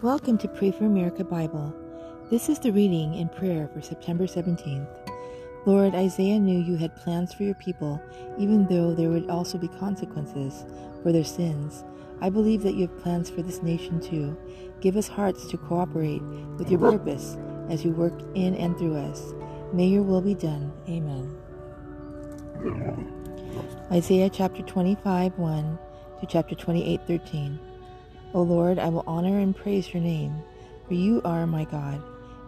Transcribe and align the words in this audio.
Welcome 0.00 0.38
to 0.38 0.48
Pray 0.48 0.70
for 0.70 0.84
America 0.84 1.24
Bible. 1.24 1.74
This 2.30 2.48
is 2.48 2.60
the 2.60 2.70
reading 2.70 3.16
and 3.16 3.32
prayer 3.32 3.68
for 3.74 3.82
September 3.82 4.26
17th. 4.26 4.86
Lord, 5.66 5.96
Isaiah 5.96 6.38
knew 6.38 6.60
you 6.60 6.76
had 6.76 6.94
plans 6.94 7.34
for 7.34 7.42
your 7.42 7.56
people, 7.56 8.00
even 8.38 8.64
though 8.68 8.94
there 8.94 9.08
would 9.08 9.28
also 9.28 9.58
be 9.58 9.66
consequences 9.66 10.64
for 11.02 11.10
their 11.10 11.24
sins. 11.24 11.82
I 12.20 12.30
believe 12.30 12.62
that 12.62 12.74
you 12.74 12.86
have 12.86 12.96
plans 13.00 13.28
for 13.28 13.42
this 13.42 13.60
nation 13.60 13.98
too. 14.00 14.38
Give 14.80 14.96
us 14.96 15.08
hearts 15.08 15.48
to 15.48 15.58
cooperate 15.58 16.22
with 16.58 16.70
your 16.70 16.78
purpose 16.78 17.36
as 17.68 17.84
you 17.84 17.90
work 17.90 18.14
in 18.36 18.54
and 18.54 18.78
through 18.78 18.98
us. 18.98 19.34
May 19.72 19.88
your 19.88 20.04
will 20.04 20.22
be 20.22 20.34
done. 20.34 20.72
Amen. 20.88 21.36
Isaiah 23.90 24.30
chapter 24.30 24.62
25, 24.62 25.36
1 25.36 25.78
to 26.20 26.26
chapter 26.26 26.54
28, 26.54 27.00
13. 27.08 27.58
O 28.34 28.42
Lord, 28.42 28.78
I 28.78 28.90
will 28.90 29.04
honor 29.06 29.38
and 29.38 29.56
praise 29.56 29.94
your 29.94 30.02
name, 30.02 30.34
for 30.86 30.92
you 30.92 31.22
are 31.24 31.46
my 31.46 31.64
God. 31.64 32.02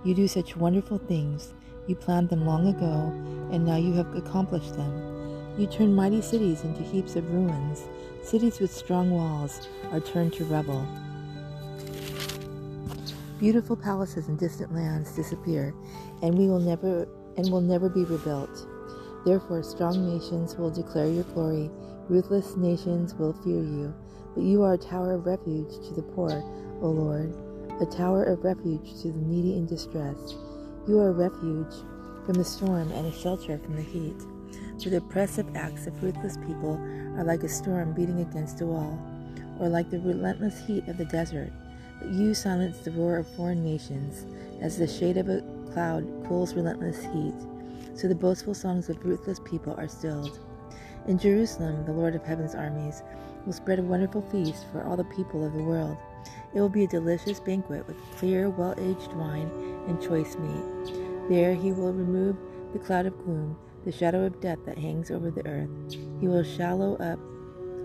You 0.04 0.14
do 0.14 0.28
such 0.28 0.56
wonderful 0.56 0.98
things. 0.98 1.54
You 1.86 1.96
planned 1.96 2.28
them 2.28 2.44
long 2.44 2.68
ago, 2.68 3.12
and 3.50 3.64
now 3.64 3.76
you 3.76 3.94
have 3.94 4.14
accomplished 4.14 4.76
them. 4.76 5.10
You 5.58 5.66
turn 5.66 5.94
mighty 5.94 6.20
cities 6.20 6.64
into 6.64 6.82
heaps 6.82 7.16
of 7.16 7.32
ruins. 7.32 7.88
Cities 8.22 8.60
with 8.60 8.70
strong 8.70 9.10
walls 9.10 9.68
are 9.90 10.00
turned 10.00 10.34
to 10.34 10.44
rubble. 10.44 10.86
Beautiful 13.38 13.74
palaces 13.74 14.28
in 14.28 14.36
distant 14.36 14.74
lands 14.74 15.12
disappear, 15.12 15.74
and 16.22 16.36
we 16.36 16.46
will 16.46 16.60
never 16.60 17.08
and 17.38 17.50
will 17.50 17.62
never 17.62 17.88
be 17.88 18.04
rebuilt. 18.04 18.66
Therefore, 19.24 19.62
strong 19.62 20.06
nations 20.14 20.56
will 20.56 20.70
declare 20.70 21.08
your 21.08 21.24
glory, 21.24 21.70
ruthless 22.10 22.54
nations 22.56 23.14
will 23.14 23.32
fear 23.32 23.62
you. 23.62 23.94
But 24.34 24.44
you 24.44 24.62
are 24.62 24.74
a 24.74 24.78
tower 24.78 25.14
of 25.14 25.26
refuge 25.26 25.70
to 25.86 25.94
the 25.94 26.02
poor, 26.02 26.30
O 26.82 26.88
Lord, 26.88 27.34
a 27.80 27.86
tower 27.86 28.24
of 28.24 28.44
refuge 28.44 29.00
to 29.02 29.12
the 29.12 29.18
needy 29.18 29.56
in 29.56 29.66
distress. 29.66 30.34
You 30.86 30.98
are 31.00 31.08
a 31.08 31.12
refuge 31.12 31.72
from 32.24 32.34
the 32.34 32.44
storm 32.44 32.90
and 32.92 33.06
a 33.06 33.12
shelter 33.12 33.58
from 33.58 33.76
the 33.76 33.82
heat. 33.82 34.16
For 34.82 34.90
the 34.90 34.98
oppressive 34.98 35.46
acts 35.54 35.86
of 35.86 36.02
ruthless 36.02 36.36
people 36.46 36.74
are 37.16 37.24
like 37.24 37.42
a 37.42 37.48
storm 37.48 37.92
beating 37.92 38.20
against 38.20 38.60
a 38.60 38.66
wall, 38.66 38.98
or 39.58 39.68
like 39.68 39.90
the 39.90 40.00
relentless 40.00 40.64
heat 40.66 40.88
of 40.88 40.96
the 40.96 41.04
desert. 41.04 41.52
But 42.00 42.10
you 42.10 42.34
silence 42.34 42.78
the 42.78 42.92
roar 42.92 43.18
of 43.18 43.28
foreign 43.36 43.64
nations, 43.64 44.26
as 44.60 44.78
the 44.78 44.86
shade 44.86 45.16
of 45.16 45.28
a 45.28 45.42
cloud 45.72 46.04
cools 46.26 46.54
relentless 46.54 47.04
heat 47.04 47.34
so 48.00 48.08
the 48.08 48.14
boastful 48.14 48.54
songs 48.54 48.88
of 48.88 49.04
ruthless 49.04 49.40
people 49.40 49.74
are 49.76 49.88
stilled. 49.88 50.38
In 51.06 51.18
Jerusalem, 51.18 51.84
the 51.84 51.92
Lord 51.92 52.14
of 52.14 52.24
heaven's 52.24 52.54
armies 52.54 53.02
will 53.44 53.52
spread 53.52 53.78
a 53.78 53.82
wonderful 53.82 54.22
feast 54.22 54.66
for 54.70 54.84
all 54.84 54.96
the 54.96 55.04
people 55.04 55.44
of 55.44 55.52
the 55.52 55.62
world. 55.62 55.96
It 56.54 56.60
will 56.60 56.68
be 56.68 56.84
a 56.84 56.88
delicious 56.88 57.40
banquet 57.40 57.86
with 57.86 57.96
clear, 58.16 58.50
well 58.50 58.74
aged 58.78 59.12
wine 59.14 59.50
and 59.86 60.02
choice 60.02 60.36
meat. 60.36 60.94
There 61.28 61.54
he 61.54 61.72
will 61.72 61.92
remove 61.92 62.36
the 62.72 62.78
cloud 62.78 63.06
of 63.06 63.16
gloom, 63.24 63.56
the 63.84 63.92
shadow 63.92 64.24
of 64.24 64.40
death 64.40 64.58
that 64.66 64.78
hangs 64.78 65.10
over 65.10 65.30
the 65.30 65.46
earth. 65.46 65.70
He 66.20 66.28
will 66.28 66.42
shallow 66.42 66.96
up 66.96 67.18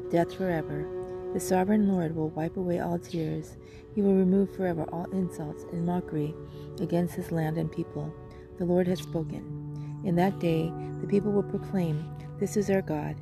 death 0.09 0.33
forever. 0.33 0.87
The 1.33 1.39
sovereign 1.39 1.87
Lord 1.87 2.15
will 2.15 2.29
wipe 2.29 2.57
away 2.57 2.79
all 2.79 2.97
tears. 2.97 3.57
He 3.93 4.01
will 4.01 4.15
remove 4.15 4.55
forever 4.55 4.85
all 4.91 5.05
insults 5.11 5.63
and 5.71 5.85
mockery 5.85 6.33
against 6.79 7.15
his 7.15 7.31
land 7.31 7.57
and 7.57 7.71
people. 7.71 8.13
The 8.57 8.65
Lord 8.65 8.87
has 8.87 8.99
spoken. 8.99 10.01
In 10.05 10.15
that 10.15 10.39
day, 10.39 10.71
the 11.01 11.07
people 11.07 11.31
will 11.31 11.43
proclaim, 11.43 12.05
This 12.39 12.57
is 12.57 12.69
our 12.69 12.81
God. 12.81 13.15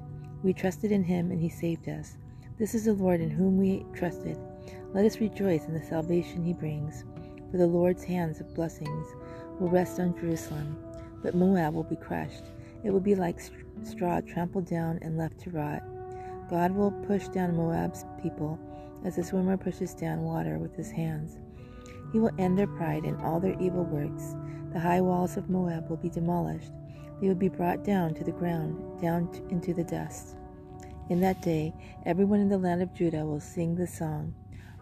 We 0.44 0.53
trusted 0.53 0.91
in 0.91 1.03
him, 1.03 1.31
and 1.31 1.41
he 1.41 1.49
saved 1.49 1.88
us. 1.88 2.17
This 2.59 2.75
is 2.75 2.86
the 2.86 2.94
Lord 2.94 3.22
in 3.22 3.30
whom 3.30 3.58
we 3.58 3.86
trusted. 3.95 4.38
Let 4.94 5.05
us 5.05 5.19
rejoice 5.19 5.66
in 5.66 5.73
the 5.73 5.81
salvation 5.81 6.44
he 6.44 6.53
brings. 6.53 7.05
For 7.50 7.58
the 7.58 7.67
Lord's 7.67 8.03
hands 8.03 8.40
of 8.40 8.53
blessings 8.53 9.07
will 9.59 9.69
rest 9.69 10.00
on 10.00 10.19
Jerusalem, 10.19 10.78
but 11.22 11.34
Moab 11.34 11.73
will 11.73 11.84
be 11.84 11.95
crushed. 11.95 12.44
It 12.84 12.91
will 12.91 13.00
be 13.00 13.16
like 13.16 13.40
straw 13.84 14.22
trampled 14.22 14.66
down 14.66 15.00
and 15.01 15.17
left 15.17 15.40
to 15.41 15.50
rot. 15.50 15.81
God 16.50 16.72
will 16.72 16.91
push 16.91 17.28
down 17.29 17.56
Moab's 17.56 18.06
people 18.22 18.59
as 19.06 19.17
a 19.17 19.23
swimmer 19.23 19.57
pushes 19.57 19.94
down 19.94 20.23
water 20.23 20.57
with 20.57 20.75
his 20.75 20.91
hands. 20.91 21.40
He 22.12 22.19
will 22.19 22.31
end 22.38 22.57
their 22.57 22.67
pride 22.67 23.03
and 23.03 23.19
all 23.22 23.40
their 23.40 23.59
evil 23.59 23.85
works. 23.85 24.35
The 24.73 24.79
high 24.79 25.01
walls 25.01 25.38
of 25.38 25.50
Moab 25.50 25.90
will 25.90 25.97
be 25.97 26.09
demolished. 26.09 26.72
They 27.19 27.28
will 27.28 27.35
be 27.35 27.50
brought 27.50 27.84
down 27.84 28.13
to 28.16 28.23
the 28.23 28.31
ground, 28.31 29.01
down 29.01 29.29
into 29.50 29.73
the 29.73 29.84
dust. 29.84 30.35
In 31.09 31.19
that 31.19 31.41
day, 31.41 31.74
everyone 32.06 32.40
in 32.40 32.47
the 32.47 32.58
land 32.58 32.81
of 32.81 32.94
Judah 32.94 33.25
will 33.25 33.41
sing 33.41 33.75
the 33.75 33.86
song 33.86 34.34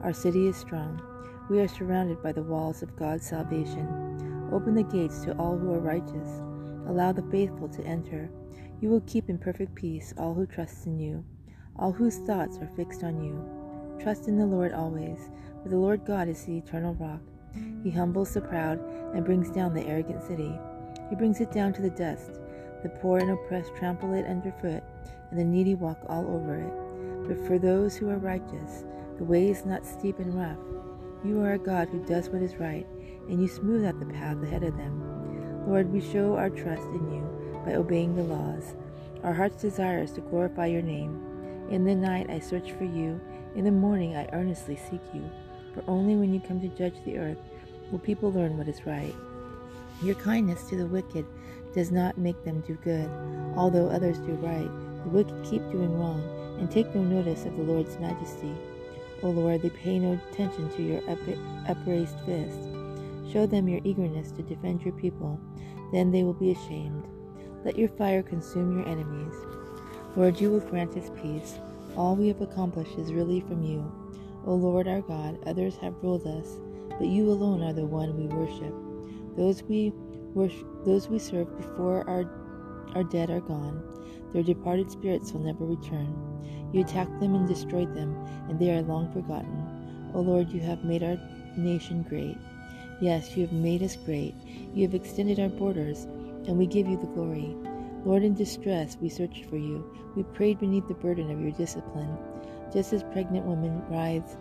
Our 0.02 0.14
city 0.14 0.48
is 0.48 0.56
strong. 0.56 1.02
We 1.50 1.60
are 1.60 1.68
surrounded 1.68 2.22
by 2.22 2.32
the 2.32 2.44
walls 2.44 2.84
of 2.84 2.96
God's 2.96 3.28
salvation. 3.28 4.50
Open 4.52 4.76
the 4.76 4.84
gates 4.84 5.24
to 5.24 5.36
all 5.38 5.58
who 5.58 5.74
are 5.74 5.80
righteous. 5.80 6.42
Allow 6.88 7.12
the 7.12 7.24
faithful 7.32 7.70
to 7.70 7.84
enter. 7.86 8.30
You 8.82 8.90
will 8.90 9.02
keep 9.02 9.30
in 9.30 9.40
perfect 9.40 9.74
peace 9.74 10.14
all 10.16 10.36
who 10.36 10.46
trust 10.46 10.86
in 10.86 11.00
you, 11.00 11.26
all 11.76 11.92
whose 11.92 12.18
thoughts 12.20 12.60
are 12.60 12.70
fixed 12.76 13.04
on 13.04 13.24
you. 13.24 13.44
Trust 14.00 14.28
in 14.28 14.38
the 14.38 14.46
Lord 14.46 14.74
always, 14.74 15.32
for 15.64 15.70
the 15.70 15.78
Lord 15.78 16.06
God 16.06 16.28
is 16.28 16.46
the 16.46 16.58
eternal 16.58 16.94
rock. 16.94 17.22
He 17.84 17.90
humbles 17.90 18.36
the 18.36 18.42
proud 18.42 18.80
and 19.16 19.26
brings 19.26 19.50
down 19.50 19.74
the 19.74 19.88
arrogant 19.88 20.24
city. 20.24 20.54
He 21.10 21.16
brings 21.16 21.42
it 21.42 21.52
down 21.52 21.74
to 21.74 21.82
the 21.82 21.90
dust. 21.90 22.40
The 22.84 22.90
poor 22.90 23.20
and 23.20 23.32
oppressed 23.32 23.76
trample 23.76 24.14
it 24.14 24.26
underfoot, 24.26 24.84
and 25.30 25.40
the 25.40 25.44
needy 25.44 25.76
walk 25.76 26.00
all 26.08 26.26
over 26.28 26.56
it. 26.56 27.28
But 27.28 27.46
for 27.48 27.60
those 27.60 27.96
who 27.96 28.10
are 28.10 28.18
righteous, 28.18 28.84
the 29.18 29.24
way 29.24 29.50
is 29.50 29.66
not 29.66 29.86
steep 29.86 30.20
and 30.20 30.34
rough. 30.34 30.58
You 31.24 31.42
are 31.42 31.54
a 31.54 31.60
God 31.60 31.90
who 31.90 32.04
does 32.06 32.30
what 32.30 32.42
is 32.42 32.56
right, 32.56 32.88
and 33.30 33.42
you 33.42 33.48
smooth 33.48 33.86
out 33.86 34.00
the 34.00 34.08
path 34.08 34.42
ahead 34.42 34.64
of 34.64 34.76
them. 34.78 35.68
Lord, 35.68 35.94
we 35.94 36.02
show 36.02 36.36
our 36.36 36.50
trust 36.50 36.88
in 36.88 37.14
you 37.14 37.62
by 37.64 37.76
obeying 37.76 38.16
the 38.16 38.24
laws. 38.24 38.74
Our 39.24 39.34
heart's 39.34 39.62
desire 39.62 40.02
is 40.02 40.12
to 40.14 40.22
glorify 40.22 40.66
your 40.66 40.82
name. 40.82 41.68
In 41.70 41.86
the 41.86 41.94
night 41.94 42.30
I 42.30 42.40
search 42.40 42.72
for 42.72 42.86
you, 42.86 43.22
in 43.56 43.64
the 43.64 43.72
morning 43.72 44.16
I 44.16 44.28
earnestly 44.34 44.76
seek 44.76 45.02
you. 45.14 45.30
For 45.76 45.84
only 45.88 46.16
when 46.16 46.34
you 46.34 46.40
come 46.40 46.60
to 46.62 46.68
judge 46.70 46.96
the 47.06 47.20
earth 47.20 47.38
will 47.92 48.00
people 48.00 48.32
learn 48.32 48.58
what 48.58 48.68
is 48.68 48.86
right. 48.88 49.14
Your 50.02 50.16
kindness 50.16 50.64
to 50.70 50.78
the 50.78 50.88
wicked 50.88 51.26
does 51.74 51.92
not 51.92 52.18
make 52.18 52.44
them 52.44 52.62
do 52.62 52.76
good, 52.84 53.10
although 53.56 53.90
others 53.90 54.18
do 54.20 54.34
right. 54.34 54.70
The 55.04 55.10
wicked 55.10 55.44
keep 55.44 55.62
doing 55.72 55.98
wrong 55.98 56.22
and 56.60 56.70
take 56.70 56.94
no 56.94 57.02
notice 57.04 57.46
of 57.46 57.56
the 57.58 57.64
Lord's 57.64 57.98
majesty. 58.00 58.54
O 59.24 59.30
Lord, 59.30 59.62
they 59.62 59.70
pay 59.70 60.00
no 60.00 60.20
attention 60.32 60.70
to 60.72 60.84
your 60.84 61.02
upraised 61.68 62.20
fist. 62.26 62.60
Show 63.32 63.46
them 63.46 63.68
your 63.68 63.82
eagerness 63.84 64.32
to 64.32 64.44
defend 64.44 64.84
your 64.84 64.94
people, 64.94 65.40
then 65.92 66.12
they 66.12 66.24
will 66.24 66.34
be 66.34 66.52
ashamed. 66.52 67.08
Let 67.64 67.78
your 67.78 67.90
fire 67.90 68.24
consume 68.24 68.78
your 68.78 68.88
enemies. 68.88 69.34
Lord, 70.16 70.40
you 70.42 70.52
will 70.52 70.60
grant 70.60 70.98
us 70.98 71.10
peace. 71.22 71.60
All 71.96 72.16
we 72.16 72.28
have 72.28 72.42
accomplished 72.42 72.98
is 72.98 73.14
really 73.14 73.42
from 73.42 73.64
you. 73.64 73.92
O 74.46 74.56
Lord 74.56 74.88
our 74.88 75.02
God, 75.02 75.38
others 75.46 75.78
have 75.78 76.02
ruled 76.02 76.26
us, 76.26 76.58
but 76.98 77.08
you 77.08 77.30
alone 77.30 77.62
are 77.62 77.74
the 77.74 77.86
one 77.86 78.18
we 78.18 78.26
worship. 78.36 78.74
Those 79.38 79.64
we 79.64 79.94
those 80.36 81.10
we 81.10 81.20
serve 81.20 81.56
before 81.58 82.08
our 82.10 82.26
our 82.96 83.04
dead 83.04 83.30
are 83.30 83.42
gone. 83.42 83.82
Their 84.34 84.44
departed 84.44 84.92
spirits 84.92 85.32
will 85.32 85.42
never 85.42 85.66
return. 85.66 86.70
You 86.74 86.82
attacked 86.82 87.20
them 87.20 87.36
and 87.36 87.48
destroyed 87.48 87.94
them, 87.96 88.16
and 88.50 88.60
they 88.60 88.72
are 88.72 88.82
long 88.82 89.12
forgotten. 89.12 90.12
O 90.14 90.22
Lord, 90.22 90.50
you 90.50 90.60
have 90.62 90.84
made 90.84 91.04
our 91.04 91.18
nation 91.58 92.04
great. 92.04 92.38
Yes, 93.02 93.36
you 93.36 93.46
have 93.46 93.54
made 93.54 93.82
us 93.84 93.96
great. 93.96 94.36
You 94.74 94.84
have 94.84 94.94
extended 94.94 95.40
our 95.40 95.50
borders, 95.50 96.06
and 96.48 96.58
we 96.58 96.66
give 96.66 96.88
you 96.88 96.98
the 96.98 97.08
glory. 97.08 97.56
Lord, 98.06 98.24
in 98.24 98.34
distress 98.34 98.98
we 99.00 99.10
searched 99.10 99.46
for 99.46 99.58
you. 99.58 99.86
We 100.16 100.24
prayed 100.24 100.60
beneath 100.60 100.88
the 100.88 100.94
burden 100.96 101.32
of 101.32 101.40
your 101.40 101.52
discipline. 101.52 102.18
Just 102.74 102.94
as 102.94 103.04
pregnant 103.04 103.46
woman 103.46 103.82
writhes 103.90 104.38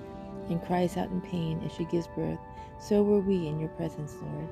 and 0.49 0.63
cries 0.63 0.97
out 0.97 1.11
in 1.11 1.21
pain 1.21 1.63
as 1.65 1.73
she 1.73 1.85
gives 1.87 2.09
birth, 2.17 2.39
so 2.81 3.03
were 3.03 3.21
we 3.21 3.47
in 3.47 3.61
your 3.61 3.69
presence, 3.71 4.15
Lord. 4.23 4.49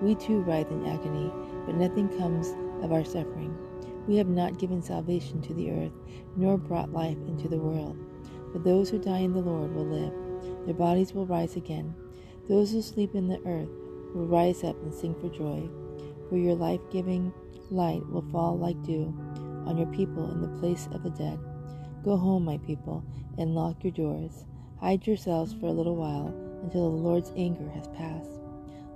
We 0.00 0.14
too 0.14 0.40
writhe 0.40 0.70
in 0.70 0.86
agony, 0.86 1.32
but 1.66 1.74
nothing 1.74 2.08
comes 2.18 2.54
of 2.82 2.92
our 2.92 3.04
suffering. 3.04 3.56
We 4.06 4.16
have 4.16 4.28
not 4.28 4.58
given 4.58 4.80
salvation 4.80 5.42
to 5.42 5.54
the 5.54 5.70
earth, 5.70 5.92
nor 6.36 6.56
brought 6.56 6.92
life 6.92 7.18
into 7.26 7.48
the 7.48 7.58
world. 7.58 7.96
But 8.52 8.64
those 8.64 8.88
who 8.88 8.98
die 8.98 9.18
in 9.18 9.32
the 9.32 9.40
Lord 9.40 9.74
will 9.74 9.86
live. 9.86 10.12
Their 10.64 10.74
bodies 10.74 11.12
will 11.12 11.26
rise 11.26 11.56
again. 11.56 11.94
Those 12.48 12.72
who 12.72 12.80
sleep 12.80 13.14
in 13.14 13.28
the 13.28 13.40
earth 13.46 13.68
will 14.14 14.26
rise 14.26 14.64
up 14.64 14.80
and 14.82 14.94
sing 14.94 15.14
for 15.14 15.28
joy. 15.28 15.68
For 16.28 16.36
your 16.36 16.54
life 16.54 16.80
giving 16.90 17.32
light 17.70 18.06
will 18.08 18.24
fall 18.30 18.56
like 18.56 18.82
dew 18.82 19.14
on 19.66 19.76
your 19.76 19.86
people 19.88 20.30
in 20.30 20.40
the 20.40 20.58
place 20.60 20.88
of 20.92 21.02
the 21.02 21.10
dead. 21.10 21.38
Go 22.04 22.16
home, 22.16 22.44
my 22.44 22.58
people, 22.58 23.04
and 23.36 23.54
lock 23.54 23.84
your 23.84 23.92
doors. 23.92 24.46
Hide 24.80 25.06
yourselves 25.06 25.52
for 25.52 25.66
a 25.66 25.72
little 25.72 25.96
while 25.96 26.28
until 26.62 26.90
the 26.90 26.96
Lord's 26.96 27.32
anger 27.36 27.68
has 27.70 27.88
passed. 27.88 28.30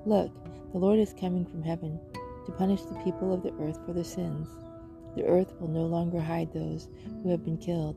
Look, 0.06 0.31
the 0.72 0.78
Lord 0.78 0.98
is 0.98 1.12
coming 1.12 1.44
from 1.44 1.62
heaven 1.62 2.00
to 2.46 2.52
punish 2.52 2.80
the 2.82 2.98
people 3.04 3.32
of 3.32 3.42
the 3.42 3.52
earth 3.60 3.78
for 3.84 3.92
their 3.92 4.04
sins. 4.04 4.48
The 5.14 5.26
earth 5.26 5.52
will 5.60 5.69
no 5.69 5.84
longer 5.84 6.19
hide 6.19 6.52
those 6.52 6.88
who 7.22 7.28
have 7.28 7.44
been 7.44 7.58
killed. 7.58 7.96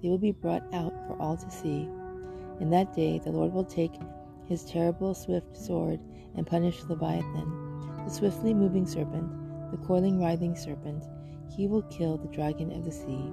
They 0.00 0.08
will 0.08 0.18
be 0.18 0.30
brought 0.30 0.62
out 0.72 0.92
for 1.06 1.20
all 1.20 1.36
to 1.36 1.50
see. 1.50 1.88
In 2.60 2.70
that 2.70 2.94
day, 2.94 3.18
the 3.18 3.32
Lord 3.32 3.52
will 3.52 3.64
take 3.64 3.92
his 4.46 4.64
terrible 4.64 5.14
swift 5.14 5.56
sword 5.56 5.98
and 6.36 6.46
punish 6.46 6.84
Leviathan, 6.84 8.04
the 8.04 8.10
swiftly 8.10 8.54
moving 8.54 8.86
serpent, 8.86 9.28
the 9.72 9.78
coiling 9.78 10.20
writhing 10.20 10.54
serpent. 10.54 11.02
He 11.56 11.66
will 11.66 11.82
kill 11.82 12.18
the 12.18 12.28
dragon 12.28 12.70
of 12.70 12.84
the 12.84 12.92
sea. 12.92 13.32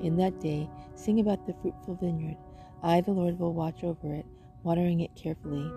In 0.00 0.16
that 0.16 0.40
day, 0.40 0.68
sing 0.94 1.20
about 1.20 1.46
the 1.46 1.54
fruitful 1.60 1.96
vineyard. 1.96 2.38
I, 2.82 3.02
the 3.02 3.10
Lord, 3.10 3.38
will 3.38 3.52
watch 3.52 3.84
over 3.84 4.14
it, 4.14 4.24
watering 4.62 5.00
it 5.00 5.14
carefully. 5.14 5.70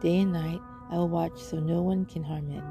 Day 0.00 0.20
and 0.20 0.32
night 0.32 0.60
I 0.92 0.96
will 0.96 1.08
watch 1.08 1.38
so 1.40 1.58
no 1.58 1.80
one 1.80 2.04
can 2.04 2.22
harm 2.22 2.50
it. 2.50 2.62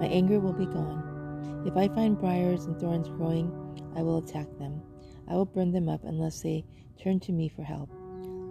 My 0.00 0.06
anger 0.06 0.40
will 0.40 0.52
be 0.52 0.66
gone. 0.66 1.62
If 1.64 1.76
I 1.76 1.86
find 1.94 2.18
briars 2.18 2.64
and 2.64 2.78
thorns 2.78 3.08
growing, 3.08 3.52
I 3.94 4.02
will 4.02 4.18
attack 4.18 4.48
them. 4.58 4.82
I 5.28 5.34
will 5.34 5.44
burn 5.44 5.70
them 5.70 5.88
up 5.88 6.02
unless 6.02 6.42
they 6.42 6.64
turn 7.00 7.20
to 7.20 7.32
me 7.32 7.48
for 7.48 7.62
help. 7.62 7.88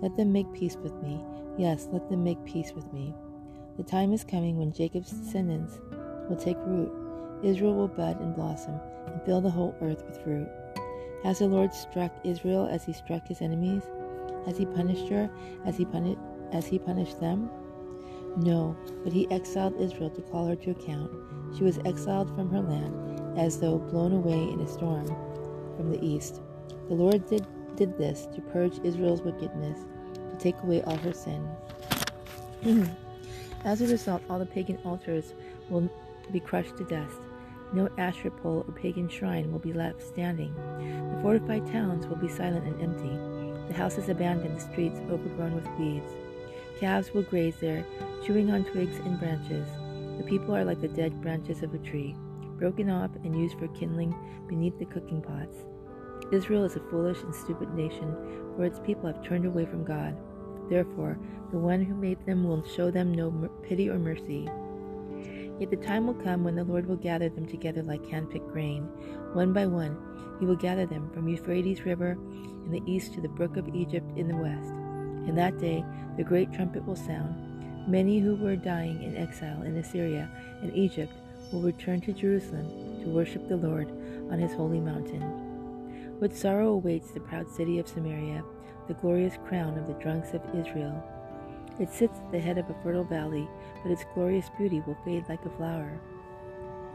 Let 0.02 0.16
them 0.16 0.32
make 0.32 0.52
peace 0.54 0.78
with 0.78 0.94
me. 1.04 1.22
Yes, 1.58 1.90
let 1.92 2.10
them 2.10 2.24
make 2.24 2.44
peace 2.46 2.72
with 2.74 2.92
me. 2.94 3.14
The 3.76 3.84
time 3.84 4.14
is 4.14 4.24
coming 4.24 4.58
when 4.58 4.72
Jacob's 4.72 5.12
descendants 5.12 5.80
will 6.30 6.38
take 6.38 6.58
root. 6.66 6.92
Israel 7.44 7.76
will 7.76 7.88
bud 7.90 8.22
and 8.22 8.34
blossom 8.34 8.80
and 9.08 9.22
fill 9.24 9.42
the 9.42 9.50
whole 9.50 9.76
earth 9.82 10.06
with 10.06 10.24
fruit. 10.24 10.48
Has 11.24 11.40
the 11.40 11.48
Lord 11.48 11.74
struck 11.74 12.14
Israel 12.24 12.68
as 12.72 12.86
he 12.86 12.94
struck 12.94 13.28
his 13.28 13.42
enemies? 13.42 13.84
Has 14.46 14.58
he 14.58 14.66
punished 14.66 15.10
her 15.10 15.30
as 15.66 15.76
he, 15.76 15.84
puni- 15.84 16.18
as 16.54 16.66
he 16.66 16.80
punished 16.80 17.20
them? 17.20 17.50
No, 18.38 18.78
but 19.04 19.12
he 19.12 19.30
exiled 19.32 19.82
Israel 19.82 20.12
to 20.12 20.22
call 20.22 20.46
her 20.46 20.56
to 20.56 20.72
account. 20.72 21.12
She 21.58 21.64
was 21.64 21.80
exiled 21.86 22.34
from 22.36 22.52
her 22.52 22.62
land 22.62 23.40
as 23.40 23.60
though 23.60 23.80
blown 23.80 24.14
away 24.14 24.44
in 24.52 24.62
a 24.62 24.68
storm 24.68 25.08
from 25.76 25.92
the 25.92 26.04
east. 26.06 26.42
The 26.88 26.94
Lord 26.94 27.28
did, 27.28 27.48
did 27.76 27.98
this 27.98 28.28
to 28.36 28.42
purge 28.42 28.80
Israel's 28.84 29.22
wickedness, 29.22 29.80
to 30.14 30.38
take 30.38 30.62
away 30.62 30.84
all 30.84 30.98
her 30.98 31.14
sin. 31.14 31.48
As 33.66 33.82
a 33.82 33.88
result, 33.88 34.22
all 34.30 34.38
the 34.38 34.46
pagan 34.46 34.78
altars 34.86 35.34
will 35.70 35.90
be 36.32 36.40
crushed 36.40 36.78
to 36.78 36.84
dust. 36.84 37.18
No 37.74 37.90
Asherah 37.98 38.32
pole 38.32 38.64
or 38.68 38.74
pagan 38.74 39.10
shrine 39.10 39.52
will 39.52 39.60
be 39.60 39.74
left 39.74 40.02
standing. 40.02 40.54
The 41.12 41.22
fortified 41.24 41.66
towns 41.72 42.06
will 42.06 42.16
be 42.18 42.30
silent 42.30 42.68
and 42.68 42.82
empty. 42.82 43.18
The 43.68 43.74
houses 43.74 44.10
abandoned, 44.10 44.58
the 44.58 44.62
streets 44.62 45.00
overgrown 45.10 45.56
with 45.56 45.68
weeds. 45.80 46.14
Calves 46.80 47.12
will 47.12 47.24
graze 47.24 47.56
there, 47.60 47.84
chewing 48.24 48.52
on 48.52 48.64
twigs 48.64 48.98
and 48.98 49.20
branches. 49.20 49.68
The 50.18 50.24
people 50.24 50.56
are 50.56 50.64
like 50.64 50.80
the 50.80 50.88
dead 50.88 51.22
branches 51.22 51.64
of 51.64 51.74
a 51.74 51.80
tree, 51.80 52.16
broken 52.60 52.90
off 52.90 53.10
and 53.24 53.36
used 53.36 53.58
for 53.58 53.68
kindling 53.70 54.16
beneath 54.48 54.78
the 54.78 54.86
cooking 54.86 55.22
pots. 55.22 55.66
Israel 56.32 56.66
is 56.66 56.76
a 56.76 56.80
foolish 56.92 57.22
and 57.24 57.34
stupid 57.34 57.74
nation, 57.74 58.16
for 58.56 58.66
its 58.66 58.80
people 58.80 59.08
have 59.08 59.24
turned 59.24 59.46
away 59.46 59.66
from 59.66 59.84
God. 59.84 60.16
Therefore, 60.70 61.18
the 61.52 61.58
one 61.58 61.82
who 61.82 61.96
made 61.96 62.24
them 62.26 62.44
will 62.44 62.64
show 62.64 62.92
them 62.92 63.12
no 63.12 63.32
pity 63.64 63.90
or 63.90 63.98
mercy. 63.98 64.48
Yet 65.60 65.72
the 65.72 65.78
time 65.78 66.06
will 66.06 66.14
come 66.14 66.44
when 66.44 66.56
the 66.56 66.64
Lord 66.64 66.86
will 66.86 66.98
gather 66.98 67.30
them 67.30 67.48
together 67.48 67.82
like 67.82 68.06
hand-picked 68.06 68.50
grain. 68.50 68.84
One 69.34 69.52
by 69.52 69.66
one, 69.66 69.98
he 70.40 70.46
will 70.46 70.56
gather 70.56 70.86
them 70.86 71.10
from 71.12 71.28
Euphrates 71.28 71.86
River 71.86 72.12
in 72.66 72.72
the 72.72 72.84
east 72.86 73.14
to 73.14 73.22
the 73.22 73.30
brook 73.30 73.58
of 73.58 73.74
Egypt 73.74 74.16
in 74.16 74.28
the 74.28 74.36
west. 74.36 74.74
In 75.28 75.36
that 75.36 75.60
day, 75.60 75.84
the 76.16 76.24
great 76.24 76.52
trumpet 76.52 76.86
will 76.86 76.96
sound. 76.96 77.36
Many 77.88 78.20
who 78.20 78.36
were 78.36 78.56
dying 78.56 79.04
in 79.04 79.16
exile 79.16 79.62
in 79.62 79.78
Assyria 79.78 80.30
and 80.62 80.76
Egypt 80.76 81.14
will 81.52 81.62
return 81.62 82.02
to 82.02 82.14
Jerusalem 82.14 83.02
to 83.02 83.10
worship 83.10 83.48
the 83.48 83.58
Lord 83.58 83.90
on 84.32 84.40
his 84.40 84.54
holy 84.54 84.80
mountain. 84.80 85.22
What 86.20 86.36
sorrow 86.36 86.70
awaits 86.70 87.12
the 87.12 87.20
proud 87.20 87.50
city 87.50 87.78
of 87.78 87.88
Samaria, 87.88 88.44
the 88.88 88.96
glorious 88.96 89.38
crown 89.48 89.78
of 89.78 89.88
the 89.88 90.02
drunks 90.02 90.34
of 90.34 90.42
Israel. 90.56 91.04
It 91.80 91.92
sits 91.92 92.18
at 92.18 92.32
the 92.32 92.40
head 92.40 92.58
of 92.58 92.70
a 92.70 92.76
fertile 92.82 93.04
valley, 93.04 93.48
but 93.84 93.92
its 93.92 94.06
glorious 94.14 94.50
beauty 94.58 94.82
will 94.88 94.98
fade 95.06 95.26
like 95.30 95.46
a 95.46 95.50
flower. 95.52 96.00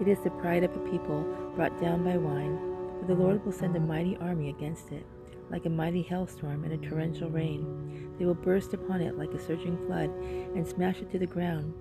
It 0.01 0.09
is 0.09 0.19
the 0.25 0.31
pride 0.31 0.65
of 0.65 0.75
a 0.75 0.91
people 0.91 1.23
brought 1.55 1.81
down 1.81 2.03
by 2.03 2.17
wine, 2.17 2.59
but 2.99 3.07
the 3.07 3.23
Lord 3.23 3.45
will 3.45 3.53
send 3.53 3.77
a 3.77 3.81
mighty 3.81 4.17
army 4.17 4.49
against 4.49 4.91
it, 4.91 5.07
like 5.51 5.67
a 5.67 5.71
mighty 5.71 6.03
hailstorm 6.03 6.65
and 6.65 6.73
a 6.73 6.89
torrential 6.89 7.31
rain. 7.31 8.02
They 8.19 8.25
will 8.25 8.35
burst 8.35 8.75
upon 8.75 9.01
it 9.01 9.19
like 9.19 9.33
a 9.33 9.41
surging 9.41 9.79
flood 9.87 10.11
and 10.55 10.67
smash 10.67 10.99
it 10.99 11.11
to 11.13 11.19
the 11.19 11.27
ground. 11.27 11.75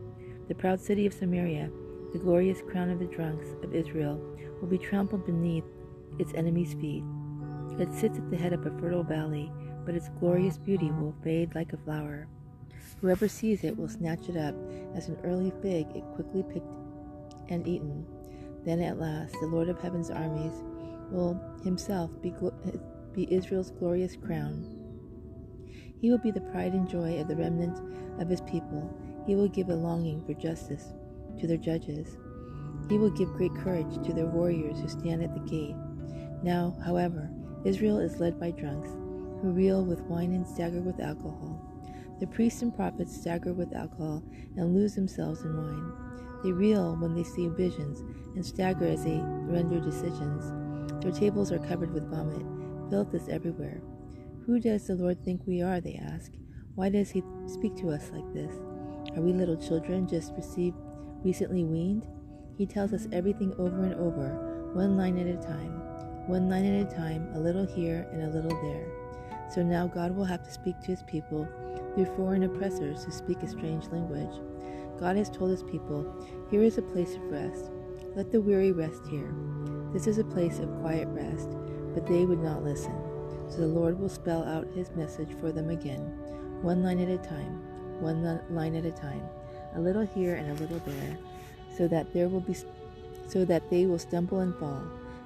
The 0.48 0.56
proud 0.56 0.80
city 0.80 1.06
of 1.06 1.14
Samaria, 1.14 1.70
the 2.14 2.20
glorious 2.20 2.62
crown 2.62 2.90
of 2.90 3.00
the 3.00 3.06
drunks 3.06 3.48
of 3.64 3.76
Israel, 3.76 4.20
will 4.60 4.68
be 4.68 4.78
trampled 4.78 5.26
beneath 5.26 5.64
its 6.20 6.34
enemies' 6.34 6.74
feet. 6.74 7.04
It 7.80 7.94
sits 7.94 8.18
at 8.18 8.30
the 8.30 8.38
head 8.38 8.54
of 8.54 8.66
a 8.66 8.80
fertile 8.80 9.04
valley, 9.04 9.52
but 9.86 9.96
its 9.96 10.10
glorious 10.20 10.58
beauty 10.58 10.92
will 10.92 11.16
fade 11.24 11.56
like 11.56 11.74
a 11.74 11.78
flower. 11.78 12.28
Whoever 13.00 13.28
sees 13.28 13.64
it 13.64 13.78
will 13.78 13.88
snatch 13.88 14.30
it 14.30 14.38
up. 14.38 14.56
As 14.96 15.08
an 15.08 15.18
early 15.24 15.52
fig, 15.62 15.88
it 15.96 16.04
quickly 16.16 16.44
picked 16.44 16.68
and 17.50 17.68
eaten. 17.68 18.06
Then 18.64 18.82
at 18.82 19.00
last, 19.00 19.34
the 19.40 19.48
Lord 19.48 19.70
of 19.70 19.82
heaven's 19.82 20.12
armies 20.12 20.54
will 21.10 21.40
himself 21.64 22.12
be, 22.22 22.34
be 23.14 23.34
Israel's 23.34 23.72
glorious 23.72 24.16
crown. 24.16 24.81
He 26.02 26.10
will 26.10 26.18
be 26.18 26.32
the 26.32 26.42
pride 26.42 26.74
and 26.74 26.90
joy 26.90 27.20
of 27.22 27.28
the 27.28 27.36
remnant 27.36 27.80
of 28.20 28.28
his 28.28 28.42
people. 28.42 28.92
He 29.28 29.36
will 29.36 29.48
give 29.48 29.70
a 29.70 29.76
longing 29.76 30.26
for 30.26 30.34
justice 30.34 30.94
to 31.40 31.46
their 31.46 31.58
judges. 31.58 32.18
He 32.90 32.98
will 32.98 33.12
give 33.12 33.34
great 33.34 33.54
courage 33.56 34.04
to 34.04 34.14
their 34.14 34.26
warriors 34.26 34.80
who 34.80 34.90
stand 34.90 35.24
at 35.24 35.34
the 35.34 35.50
gate. 35.50 35.76
Now, 36.42 36.76
however, 36.84 37.30
Israel 37.64 38.00
is 38.00 38.20
led 38.20 38.40
by 38.40 38.50
drunks 38.50 38.90
who 39.42 39.52
reel 39.52 39.86
with 39.86 40.02
wine 40.02 40.34
and 40.34 40.48
stagger 40.48 40.82
with 40.82 41.00
alcohol. 41.00 41.62
The 42.20 42.28
priests 42.28 42.64
and 42.64 42.76
prophets 42.76 43.16
stagger 43.16 43.54
with 43.54 43.76
alcohol 43.76 44.24
and 44.58 44.76
lose 44.76 44.96
themselves 44.96 45.44
in 45.44 45.56
wine. 45.56 45.94
They 46.44 46.52
reel 46.52 46.96
when 46.96 47.14
they 47.14 47.24
see 47.24 47.48
visions 47.48 48.02
and 48.36 48.44
stagger 48.44 48.88
as 48.88 49.04
they 49.04 49.20
render 49.22 49.80
decisions. 49.80 50.52
Their 51.04 51.12
tables 51.12 51.52
are 51.52 51.60
covered 51.60 51.94
with 51.94 52.10
vomit. 52.10 52.46
Filth 52.90 53.14
is 53.14 53.30
everywhere. 53.30 53.82
Who 54.48 54.60
does 54.60 54.88
the 54.88 54.96
Lord 54.96 55.24
think 55.24 55.42
we 55.46 55.62
are? 55.62 55.80
They 55.80 56.02
ask. 56.04 56.32
Why 56.74 56.90
does 56.90 57.12
he 57.12 57.22
speak 57.46 57.76
to 57.76 57.92
us 57.92 58.10
like 58.12 58.34
this? 58.34 58.52
Are 59.16 59.22
we 59.22 59.34
little 59.34 59.56
children 59.56 60.08
just 60.08 60.34
received, 60.34 60.78
recently 61.24 61.64
weaned? 61.64 62.08
He 62.58 62.66
tells 62.66 62.92
us 62.92 63.08
everything 63.12 63.54
over 63.60 63.84
and 63.84 63.94
over, 63.94 64.72
one 64.74 64.98
line 64.98 65.20
at 65.20 65.28
a 65.28 65.38
time, 65.38 66.28
one 66.28 66.50
line 66.50 66.66
at 66.66 66.92
a 66.92 66.96
time, 66.96 67.30
a 67.36 67.40
little 67.40 67.68
here 67.68 68.08
and 68.12 68.24
a 68.24 68.30
little 68.30 68.60
there. 68.64 68.88
So 69.54 69.62
now 69.62 69.86
God 69.86 70.16
will 70.16 70.26
have 70.26 70.44
to 70.44 70.52
speak 70.52 70.80
to 70.82 70.88
his 70.88 71.04
people 71.04 71.48
through 71.94 72.16
foreign 72.16 72.44
oppressors 72.44 73.04
who 73.04 73.12
speak 73.12 73.44
a 73.44 73.48
strange 73.48 73.86
language. 73.90 74.42
God 75.00 75.18
has 75.18 75.30
told 75.30 75.52
his 75.52 75.64
people, 75.64 76.04
Here 76.50 76.64
is 76.64 76.80
a 76.80 76.82
place 76.82 77.14
of 77.14 77.22
rest. 77.24 77.70
Let 78.16 78.32
the 78.32 78.42
weary 78.42 78.72
rest 78.72 79.06
here. 79.08 79.36
This 79.94 80.08
is 80.08 80.18
a 80.18 80.24
place 80.24 80.58
of 80.58 80.80
quiet 80.82 81.08
rest, 81.10 81.50
but 81.94 82.08
they 82.08 82.26
would 82.26 82.42
not 82.42 82.64
listen. 82.64 83.11
So 83.52 83.58
the 83.58 83.68
Lord 83.68 84.00
will 84.00 84.08
spell 84.08 84.46
out 84.46 84.66
his 84.74 84.90
message 84.92 85.28
for 85.42 85.52
them 85.52 85.70
again, 85.70 86.00
one 86.62 86.82
line 86.82 87.02
at 87.02 87.10
a 87.10 87.18
time, 87.18 87.62
one 88.00 88.40
line 88.50 88.76
at 88.76 88.86
a 88.86 88.92
time, 88.92 89.28
a 89.76 89.80
little 89.82 90.06
here 90.06 90.36
and 90.36 90.52
a 90.52 90.62
little 90.62 90.80
there, 90.86 91.18
so 91.78 91.86
that 91.90 92.14
there 92.14 92.30
will 92.30 92.40
be 92.40 92.56
so 93.28 93.44
that 93.44 93.70
they 93.70 93.86
will 93.86 94.00
stumble 94.00 94.40
and 94.40 94.56
fall. 94.56 94.82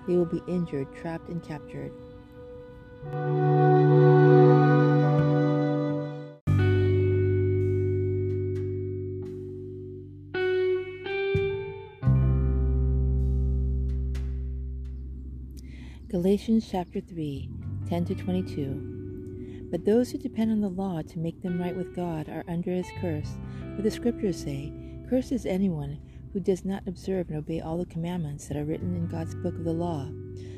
They 0.07 0.15
will 0.15 0.25
be 0.25 0.41
injured, 0.47 0.87
trapped 0.95 1.29
and 1.29 1.43
captured. 1.43 1.91
Galatians 16.09 16.67
chapter 16.71 17.01
3, 17.01 17.49
10 17.87 18.05
to 18.05 18.15
22. 18.15 19.67
But 19.71 19.85
those 19.85 20.11
who 20.11 20.17
depend 20.17 20.51
on 20.51 20.61
the 20.61 20.69
law 20.69 21.01
to 21.01 21.19
make 21.19 21.41
them 21.41 21.59
right 21.59 21.75
with 21.75 21.95
God 21.95 22.29
are 22.29 22.45
under 22.47 22.71
his 22.71 22.87
curse. 23.01 23.29
For 23.75 23.81
the 23.81 23.91
scriptures 23.91 24.41
say, 24.41 24.71
Cursed 25.09 25.31
is 25.31 25.45
anyone 25.45 25.99
who 26.33 26.39
does 26.39 26.65
not 26.65 26.87
observe 26.87 27.29
and 27.29 27.37
obey 27.37 27.61
all 27.61 27.77
the 27.77 27.85
commandments 27.85 28.47
that 28.47 28.57
are 28.57 28.65
written 28.65 28.95
in 28.95 29.07
God's 29.07 29.35
book 29.35 29.55
of 29.55 29.63
the 29.63 29.73
law. 29.73 30.09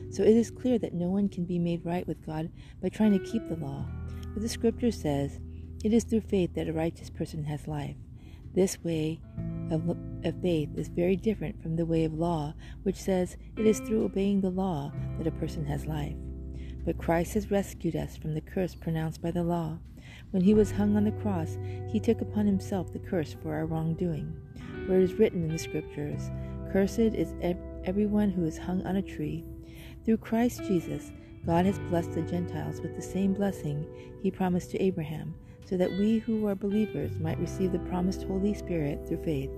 So 0.09 0.23
it 0.23 0.35
is 0.35 0.51
clear 0.51 0.79
that 0.79 0.93
no 0.93 1.09
one 1.09 1.29
can 1.29 1.45
be 1.45 1.59
made 1.59 1.85
right 1.85 2.07
with 2.07 2.25
God 2.25 2.49
by 2.81 2.89
trying 2.89 3.11
to 3.17 3.31
keep 3.31 3.47
the 3.47 3.55
law. 3.55 3.85
For 4.33 4.39
the 4.39 4.49
scripture 4.49 4.91
says, 4.91 5.39
It 5.83 5.93
is 5.93 6.03
through 6.03 6.21
faith 6.21 6.53
that 6.55 6.69
a 6.69 6.73
righteous 6.73 7.09
person 7.09 7.43
has 7.45 7.67
life. 7.67 7.95
This 8.53 8.83
way 8.83 9.19
of, 9.69 9.87
of 10.23 10.41
faith 10.41 10.69
is 10.75 10.87
very 10.87 11.15
different 11.15 11.61
from 11.61 11.75
the 11.75 11.85
way 11.85 12.05
of 12.05 12.13
law, 12.13 12.53
which 12.83 12.95
says 12.95 13.37
it 13.55 13.65
is 13.65 13.79
through 13.79 14.05
obeying 14.05 14.41
the 14.41 14.49
law 14.49 14.91
that 15.17 15.27
a 15.27 15.31
person 15.31 15.65
has 15.65 15.85
life. 15.85 16.15
But 16.87 16.97
Christ 16.97 17.33
has 17.33 17.51
rescued 17.51 17.97
us 17.97 18.15
from 18.15 18.33
the 18.33 18.39
curse 18.39 18.73
pronounced 18.73 19.21
by 19.21 19.31
the 19.31 19.43
law. 19.43 19.77
When 20.31 20.41
he 20.41 20.53
was 20.53 20.71
hung 20.71 20.95
on 20.95 21.03
the 21.03 21.11
cross, 21.11 21.57
he 21.89 21.99
took 21.99 22.21
upon 22.21 22.45
himself 22.45 22.93
the 22.93 22.99
curse 22.99 23.35
for 23.43 23.53
our 23.53 23.65
wrongdoing. 23.65 24.33
For 24.85 24.95
it 24.95 25.03
is 25.03 25.15
written 25.15 25.43
in 25.43 25.51
the 25.51 25.57
Scriptures, 25.57 26.31
Cursed 26.71 26.99
is 26.99 27.35
everyone 27.83 28.29
who 28.29 28.45
is 28.45 28.57
hung 28.57 28.87
on 28.87 28.95
a 28.95 29.01
tree. 29.01 29.43
Through 30.05 30.19
Christ 30.19 30.63
Jesus, 30.63 31.11
God 31.45 31.65
has 31.65 31.77
blessed 31.77 32.13
the 32.13 32.21
Gentiles 32.21 32.79
with 32.79 32.95
the 32.95 33.01
same 33.01 33.33
blessing 33.33 33.85
he 34.23 34.31
promised 34.31 34.71
to 34.71 34.81
Abraham 34.81 35.35
so 35.65 35.75
that 35.75 35.91
we 35.91 36.19
who 36.19 36.47
are 36.47 36.55
believers 36.55 37.19
might 37.19 37.37
receive 37.37 37.73
the 37.73 37.79
promised 37.79 38.23
Holy 38.23 38.53
Spirit 38.53 39.05
through 39.05 39.25
faith. 39.25 39.51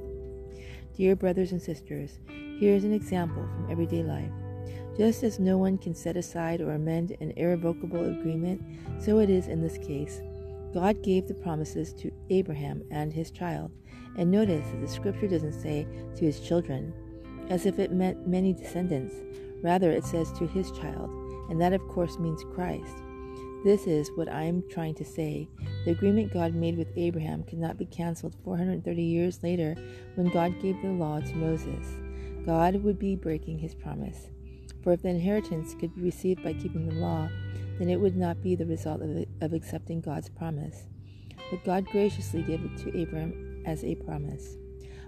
Dear 0.98 1.16
brothers 1.16 1.52
and 1.52 1.62
sisters, 1.62 2.18
here 2.58 2.74
is 2.74 2.86
an 2.86 2.94
example 2.94 3.48
from 3.54 3.70
everyday 3.70 4.02
life. 4.02 4.32
Just 5.00 5.24
as 5.24 5.40
no 5.40 5.58
one 5.58 5.78
can 5.78 5.96
set 5.96 6.18
aside 6.18 6.60
or 6.60 6.72
amend 6.72 7.16
an 7.22 7.32
irrevocable 7.38 8.04
agreement, 8.04 8.62
so 9.00 9.20
it 9.20 9.30
is 9.30 9.48
in 9.48 9.62
this 9.62 9.78
case. 9.78 10.20
God 10.74 11.02
gave 11.02 11.26
the 11.26 11.36
promises 11.36 11.94
to 11.94 12.12
Abraham 12.30 12.84
and 12.92 13.14
his 13.14 13.32
child, 13.32 13.72
and 14.18 14.30
notice 14.30 14.68
that 14.68 14.82
the 14.82 14.88
scripture 14.90 15.30
doesn't 15.30 15.54
say 15.54 15.88
to 16.18 16.26
his 16.26 16.42
children, 16.42 16.94
as 17.48 17.66
if 17.66 17.80
it 17.80 17.94
meant 17.94 18.28
many 18.28 18.52
descendants. 18.52 19.16
Rather, 19.64 19.90
it 19.90 20.04
says 20.04 20.34
to 20.34 20.46
his 20.46 20.70
child, 20.72 21.10
and 21.50 21.62
that 21.62 21.72
of 21.72 21.88
course 21.88 22.20
means 22.20 22.44
Christ. 22.54 22.98
This 23.64 23.88
is 23.88 24.12
what 24.16 24.28
I 24.28 24.44
am 24.44 24.64
trying 24.70 24.96
to 24.96 25.06
say. 25.06 25.48
The 25.86 25.92
agreement 25.92 26.34
God 26.34 26.54
made 26.54 26.78
with 26.78 26.92
Abraham 26.98 27.44
could 27.46 27.60
not 27.60 27.78
be 27.78 27.86
canceled 27.86 28.36
430 28.44 29.02
years 29.02 29.40
later 29.44 29.78
when 30.16 30.28
God 30.28 30.62
gave 30.62 30.76
the 30.82 30.90
law 30.90 31.22
to 31.22 31.36
Moses. 31.36 31.88
God 32.46 32.84
would 32.84 33.00
be 33.00 33.16
breaking 33.16 33.60
his 33.60 33.74
promise. 33.74 34.28
For 34.84 34.94
if 34.94 35.02
the 35.02 35.10
inheritance 35.10 35.76
could 35.76 35.96
be 35.96 36.02
received 36.02 36.44
by 36.44 36.54
keeping 36.54 36.88
the 36.88 36.96
law, 36.96 37.30
then 37.78 37.90
it 37.90 38.00
would 38.00 38.16
not 38.16 38.42
be 38.42 38.56
the 38.56 38.66
result 38.66 39.02
of, 39.02 39.26
of 39.42 39.54
accepting 39.54 40.02
God's 40.02 40.30
promise. 40.30 40.88
But 41.50 41.64
God 41.64 41.86
graciously 41.86 42.44
gave 42.44 42.64
it 42.64 42.78
to 42.78 43.02
Abram 43.02 43.64
as 43.66 43.84
a 43.84 43.96
promise. 43.96 44.58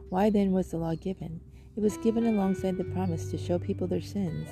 Why 0.09 0.29
then 0.29 0.51
was 0.51 0.71
the 0.71 0.77
law 0.77 0.95
given? 0.95 1.41
It 1.75 1.81
was 1.81 1.97
given 1.97 2.25
alongside 2.25 2.77
the 2.77 2.83
promise 2.83 3.31
to 3.31 3.37
show 3.37 3.59
people 3.59 3.87
their 3.87 4.01
sins. 4.01 4.49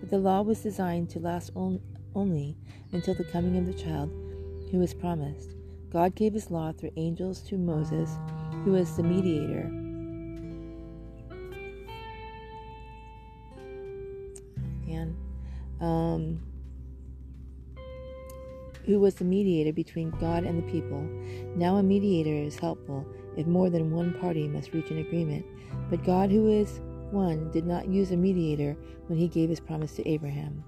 But 0.00 0.10
the 0.10 0.18
law 0.18 0.42
was 0.42 0.60
designed 0.60 1.10
to 1.10 1.20
last 1.20 1.52
on, 1.54 1.80
only 2.14 2.56
until 2.92 3.14
the 3.14 3.24
coming 3.24 3.56
of 3.56 3.66
the 3.66 3.74
child 3.74 4.10
who 4.70 4.78
was 4.78 4.94
promised. 4.94 5.54
God 5.90 6.14
gave 6.14 6.34
his 6.34 6.50
law 6.50 6.72
through 6.72 6.90
angels 6.96 7.40
to 7.42 7.56
Moses, 7.56 8.10
who 8.64 8.72
was 8.72 8.96
the 8.96 9.02
mediator. 9.02 9.85
Um, 15.80 16.40
who 18.84 19.00
was 19.00 19.16
the 19.16 19.24
mediator 19.24 19.72
between 19.72 20.10
God 20.10 20.44
and 20.44 20.58
the 20.58 20.72
people. 20.72 21.00
Now 21.56 21.76
a 21.76 21.82
mediator 21.82 22.34
is 22.34 22.58
helpful 22.58 23.04
if 23.36 23.46
more 23.46 23.68
than 23.68 23.90
one 23.90 24.14
party 24.20 24.46
must 24.48 24.72
reach 24.72 24.90
an 24.90 24.98
agreement. 24.98 25.44
But 25.90 26.04
God, 26.04 26.30
who 26.30 26.48
is 26.48 26.80
one, 27.10 27.50
did 27.50 27.66
not 27.66 27.88
use 27.88 28.12
a 28.12 28.16
mediator 28.16 28.76
when 29.08 29.18
he 29.18 29.28
gave 29.28 29.48
his 29.48 29.60
promise 29.60 29.92
to 29.96 30.08
Abraham. 30.08 30.64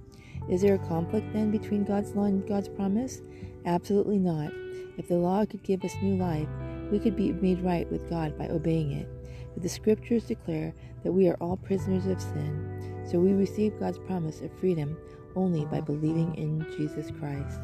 Is 0.49 0.63
there 0.63 0.75
a 0.75 0.89
conflict 0.89 1.33
then 1.33 1.51
between 1.51 1.85
God's 1.85 2.15
law 2.15 2.25
and 2.25 2.47
God's 2.47 2.69
promise? 2.69 3.23
Absolutely 3.67 4.19
not. 4.19 4.53
If 4.97 5.09
the 5.09 5.17
law 5.17 5.45
could 5.45 5.63
give 5.63 5.85
us 5.85 5.95
new 6.03 6.17
life, 6.17 6.49
we 6.91 6.99
could 6.99 7.17
be 7.17 7.33
made 7.33 7.61
right 7.61 7.91
with 7.91 8.09
God 8.09 8.37
by 8.39 8.49
obeying 8.49 8.93
it. 8.93 9.09
But 9.55 9.63
the 9.63 9.69
scriptures 9.69 10.25
declare 10.25 10.73
that 11.05 11.13
we 11.13 11.29
are 11.29 11.37
all 11.41 11.57
prisoners 11.57 12.07
of 12.07 12.21
sin, 12.21 12.78
so 13.11 13.19
we 13.19 13.33
receive 13.33 13.79
God's 13.81 13.99
promise 13.99 14.43
of 14.43 14.53
freedom 14.61 14.97
only 15.35 15.65
by 15.65 15.81
believing 15.81 16.35
in 16.35 16.67
Jesus 16.77 17.11
Christ. 17.19 17.61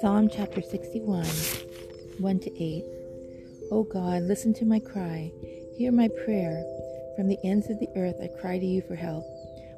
Psalm 0.00 0.28
chapter 0.30 0.62
61, 0.62 1.26
1 2.18 2.40
to 2.40 2.62
8. 2.62 2.84
O 3.70 3.82
God, 3.82 4.22
listen 4.22 4.54
to 4.54 4.64
my 4.64 4.78
cry, 4.78 5.30
hear 5.76 5.92
my 5.92 6.08
prayer. 6.24 6.64
From 7.16 7.28
the 7.28 7.38
ends 7.44 7.70
of 7.70 7.80
the 7.80 7.88
earth 7.96 8.16
I 8.22 8.28
cry 8.40 8.58
to 8.58 8.66
you 8.66 8.82
for 8.82 8.94
help. 8.94 9.24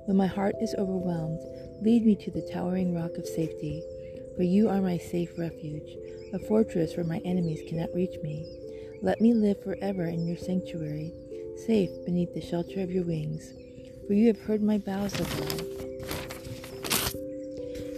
When 0.08 0.16
my 0.16 0.26
heart 0.26 0.54
is 0.62 0.74
overwhelmed, 0.78 1.38
lead 1.82 2.06
me 2.06 2.16
to 2.16 2.30
the 2.30 2.48
towering 2.50 2.94
rock 2.94 3.18
of 3.18 3.26
safety. 3.26 3.82
For 4.38 4.42
you 4.42 4.70
are 4.70 4.80
my 4.80 4.96
safe 4.96 5.28
refuge, 5.36 5.98
a 6.32 6.38
fortress 6.38 6.96
where 6.96 7.04
my 7.04 7.18
enemies 7.26 7.60
cannot 7.68 7.92
reach 7.94 8.16
me. 8.22 8.46
Let 9.02 9.20
me 9.20 9.34
live 9.34 9.62
forever 9.62 10.06
in 10.06 10.26
your 10.26 10.38
sanctuary, 10.38 11.12
safe 11.66 11.90
beneath 12.06 12.32
the 12.32 12.40
shelter 12.40 12.80
of 12.80 12.90
your 12.90 13.04
wings. 13.04 13.52
For 14.06 14.14
you 14.14 14.28
have 14.28 14.40
heard 14.40 14.62
my 14.62 14.78
vows, 14.78 15.12
of 15.20 15.28
God. 15.38 15.60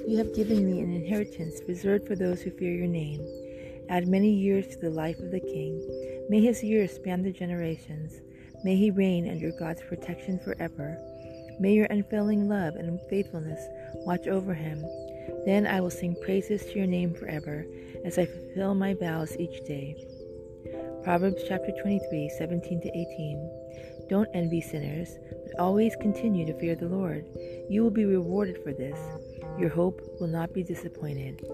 You 0.08 0.16
have 0.18 0.34
given 0.34 0.66
me 0.66 0.80
an 0.80 0.92
inheritance 0.92 1.60
reserved 1.68 2.08
for 2.08 2.16
those 2.16 2.42
who 2.42 2.50
fear 2.50 2.72
your 2.72 2.88
name. 2.88 3.24
Add 3.88 4.08
many 4.08 4.32
years 4.32 4.66
to 4.66 4.78
the 4.78 4.90
life 4.90 5.20
of 5.20 5.30
the 5.30 5.38
king. 5.38 6.26
May 6.28 6.40
his 6.40 6.60
years 6.64 6.90
span 6.90 7.22
the 7.22 7.30
generations. 7.30 8.20
May 8.64 8.74
he 8.74 8.90
reign 8.90 9.30
under 9.30 9.52
God's 9.52 9.82
protection 9.88 10.40
forever. 10.40 10.98
May 11.60 11.74
your 11.74 11.86
unfailing 11.90 12.48
love 12.48 12.76
and 12.76 12.98
faithfulness 13.10 13.60
watch 14.06 14.26
over 14.26 14.54
him. 14.54 14.82
Then 15.44 15.66
I 15.66 15.82
will 15.82 15.90
sing 15.90 16.16
praises 16.24 16.64
to 16.64 16.78
your 16.78 16.86
name 16.86 17.12
forever 17.12 17.66
as 18.02 18.18
I 18.18 18.24
fulfill 18.24 18.74
my 18.74 18.94
vows 18.94 19.36
each 19.36 19.62
day. 19.66 19.94
Proverbs 21.04 21.42
chapter 21.46 21.70
23, 21.82 22.30
17 22.38 22.80
to 22.80 22.88
18. 22.88 24.06
Don't 24.08 24.30
envy 24.32 24.62
sinners, 24.62 25.18
but 25.44 25.60
always 25.60 25.94
continue 26.00 26.46
to 26.46 26.58
fear 26.58 26.74
the 26.74 26.88
Lord. 26.88 27.26
You 27.68 27.82
will 27.82 27.90
be 27.90 28.06
rewarded 28.06 28.56
for 28.64 28.72
this. 28.72 28.98
Your 29.58 29.68
hope 29.68 30.00
will 30.18 30.28
not 30.28 30.54
be 30.54 30.62
disappointed. 30.62 31.44